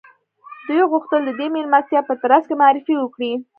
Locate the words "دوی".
0.67-0.81